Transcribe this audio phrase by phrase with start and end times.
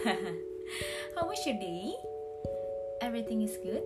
[1.16, 1.92] how was your day?
[3.04, 3.84] Everything is good?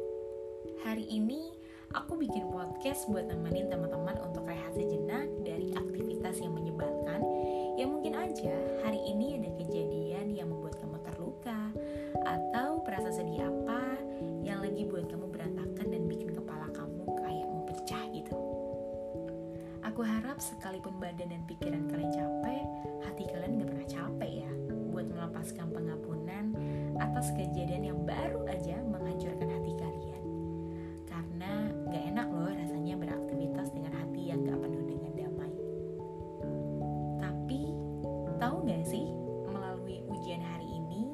[0.87, 1.51] Hari ini
[1.91, 7.19] aku bikin podcast buat nemenin teman-teman untuk rehat sejenak dari aktivitas yang menyebalkan
[7.75, 8.55] yang mungkin aja
[8.87, 11.61] hari ini ada kejadian yang membuat kamu terluka
[12.23, 13.99] atau perasa sedih apa
[14.47, 18.39] yang lagi buat kamu berantakan dan bikin kepala kamu kayak mau pecah gitu.
[19.83, 22.65] Aku harap sekalipun badan dan pikiran kalian capek,
[23.03, 26.55] hati kalian gak pernah capek ya buat melepaskan pengampunan
[27.03, 30.23] atas kejadian yang baru aja menghancurkan hati kalian.
[31.11, 35.55] Karena gak enak loh rasanya beraktivitas dengan hati yang gak penuh dengan damai.
[37.19, 37.63] Tapi,
[38.39, 39.11] tahu gak sih,
[39.51, 41.11] melalui ujian hari ini,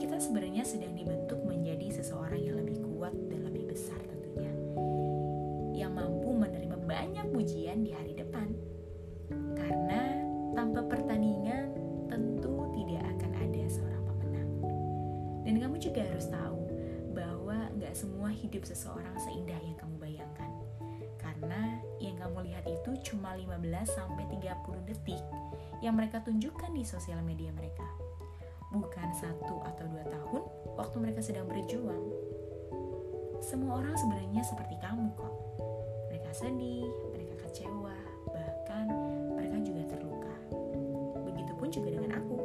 [0.00, 4.52] kita sebenarnya sedang dibentuk menjadi seseorang yang lebih kuat dan lebih besar tentunya.
[5.76, 8.23] Yang mampu menerima banyak pujian di hari depan.
[16.14, 16.62] Harus tahu
[17.10, 20.46] bahwa nggak semua hidup seseorang seindah yang kamu bayangkan.
[21.18, 25.18] Karena yang kamu lihat itu cuma 15-30 detik
[25.82, 27.82] yang mereka tunjukkan di sosial media mereka.
[28.70, 30.42] Bukan satu atau dua tahun
[30.78, 32.06] waktu mereka sedang berjuang.
[33.42, 35.34] Semua orang sebenarnya seperti kamu kok.
[36.14, 37.98] Mereka sedih, mereka kecewa,
[38.30, 38.86] bahkan
[39.34, 40.34] mereka juga terluka.
[41.26, 42.38] Begitupun juga dengan aku.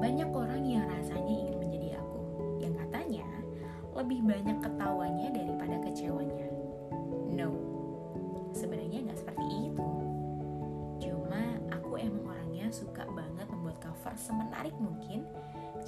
[0.00, 0.28] Banyak
[4.04, 6.44] lebih banyak ketawanya daripada kecewanya.
[7.32, 7.56] No,
[8.52, 9.88] sebenarnya nggak seperti itu.
[11.08, 15.24] Cuma aku emang orangnya suka banget membuat cover semenarik mungkin,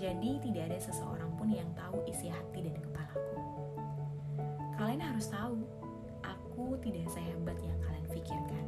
[0.01, 3.37] jadi tidak ada seseorang pun yang tahu isi hati dan kepalaku.
[4.81, 5.61] Kalian harus tahu,
[6.25, 8.65] aku tidak sehebat yang kalian pikirkan.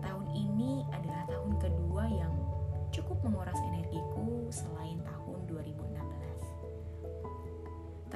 [0.00, 2.32] Tahun ini adalah tahun kedua yang
[2.96, 6.37] cukup menguras energiku selain tahun 2016.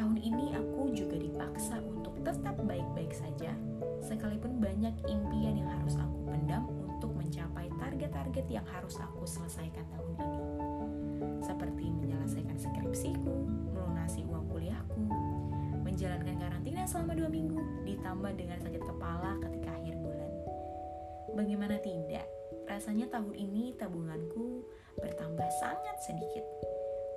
[0.03, 3.55] Tahun ini aku juga dipaksa untuk tetap baik-baik saja,
[4.03, 10.19] sekalipun banyak impian yang harus aku pendam untuk mencapai target-target yang harus aku selesaikan tahun
[10.19, 10.43] ini.
[11.47, 15.07] Seperti menyelesaikan skripsiku, melunasi uang kuliahku,
[15.87, 20.31] menjalankan karantina selama dua minggu, ditambah dengan sakit kepala ketika akhir bulan.
[21.39, 22.27] Bagaimana tidak,
[22.67, 24.67] rasanya tahun ini tabunganku
[24.99, 26.43] bertambah sangat sedikit.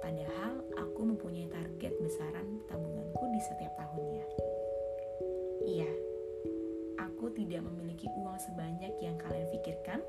[0.05, 4.25] Padahal aku mempunyai target besaran tabunganku di setiap tahunnya.
[5.65, 5.89] Iya,
[7.01, 10.05] aku tidak memiliki uang sebanyak yang kalian pikirkan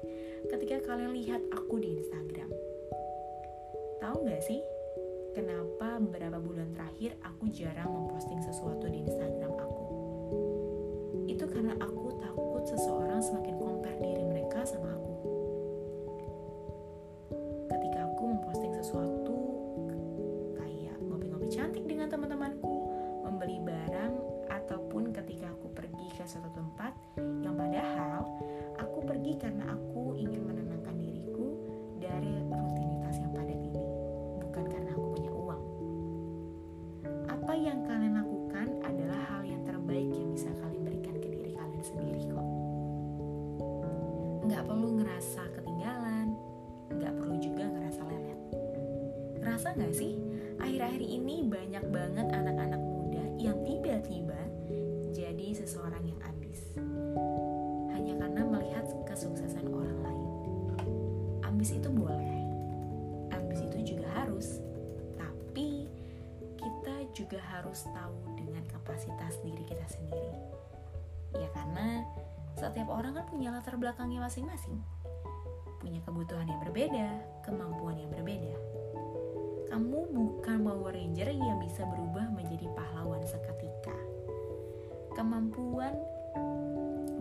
[0.52, 2.52] ketika kalian lihat aku di Instagram.
[4.04, 4.60] Tahu gak sih,
[5.32, 9.84] kenapa beberapa bulan terakhir aku jarang memposting sesuatu di Instagram aku?
[11.24, 14.25] Itu karena aku takut seseorang semakin compare diri
[44.56, 46.32] Nggak perlu ngerasa ketinggalan,
[46.88, 48.40] nggak perlu juga ngerasa lelet.
[49.36, 50.16] Ngerasa nggak sih,
[50.56, 54.40] akhir-akhir ini banyak banget anak-anak muda yang tiba-tiba
[55.12, 56.72] jadi seseorang yang ambis.
[57.92, 60.28] Hanya karena melihat kesuksesan orang lain.
[61.44, 62.40] Ambis itu boleh,
[63.36, 64.64] ambis itu juga harus,
[65.20, 65.84] tapi
[66.56, 70.32] kita juga harus tahu dengan kapasitas diri kita sendiri.
[71.44, 72.08] Ya karena
[72.56, 74.80] setiap orang kan punya latar belakangnya masing-masing.
[75.76, 77.08] Punya kebutuhan yang berbeda,
[77.44, 78.56] kemampuan yang berbeda.
[79.68, 83.92] Kamu bukan Power Ranger yang bisa berubah menjadi pahlawan seketika.
[85.12, 85.92] Kemampuan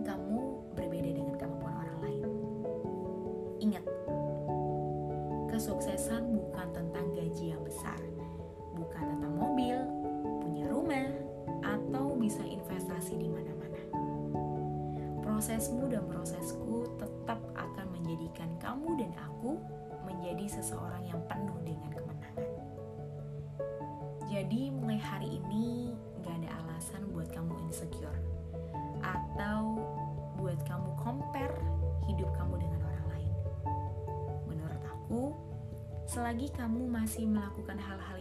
[0.08, 0.40] kamu
[0.72, 2.24] berbeda dengan kemampuan orang lain.
[3.60, 3.84] Ingat,
[5.52, 8.00] kesuksesan bukan tentang gaji yang besar,
[8.72, 9.75] bukan tentang mobil,
[15.36, 19.60] Prosesmu dan prosesku tetap akan menjadikan kamu dan aku
[20.08, 22.56] menjadi seseorang yang penuh dengan kemenangan.
[24.32, 25.92] Jadi mulai hari ini
[26.24, 28.16] gak ada alasan buat kamu insecure
[29.04, 29.76] atau
[30.40, 31.60] buat kamu compare
[32.08, 33.34] hidup kamu dengan orang lain.
[34.48, 35.36] Menurut aku,
[36.08, 38.15] selagi kamu masih melakukan hal-hal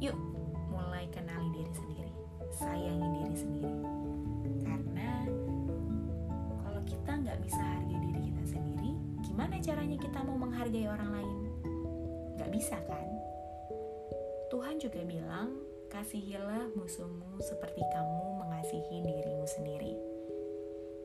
[0.00, 0.16] Yuk,
[0.72, 2.12] mulai kenali diri sendiri,
[2.56, 3.76] sayangi diri sendiri.
[4.64, 5.28] Karena
[6.64, 7.20] kalau kita
[9.40, 11.38] gimana caranya kita mau menghargai orang lain?
[12.36, 13.08] Gak bisa kan?
[14.52, 15.56] Tuhan juga bilang,
[15.88, 19.96] kasihilah musuhmu seperti kamu mengasihi dirimu sendiri.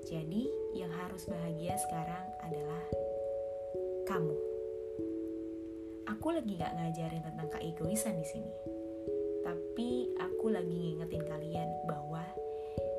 [0.03, 2.83] Jadi, yang harus bahagia sekarang adalah
[4.03, 4.37] kamu.
[6.11, 8.74] Aku lagi gak ngajarin tentang keegoisan di sini.
[9.45, 12.25] Tapi aku lagi ngingetin kalian bahwa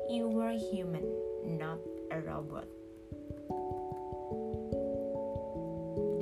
[0.07, 1.03] you are human,
[1.43, 1.75] not
[2.07, 2.63] a robot.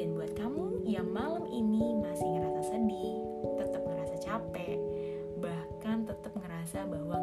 [0.02, 3.22] Dan buat kamu yang malam ini masih ngerasa sedih,
[3.62, 4.82] tetap ngerasa capek,
[5.38, 7.22] bahkan tetap ngerasa bahwa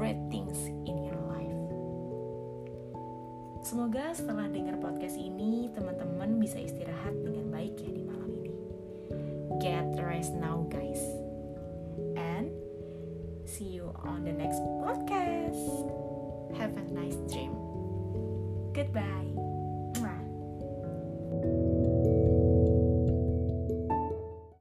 [0.00, 0.56] great things
[0.88, 1.60] in your life.
[3.60, 8.64] Semoga setelah dengar podcast ini, teman-teman bisa istirahat dengan baik ya di malam ini.
[9.60, 11.04] Get rest now, guys.
[12.16, 12.48] And
[13.44, 15.60] see you on the next podcast.
[16.56, 17.52] Have a nice dream.
[18.72, 19.49] Goodbye.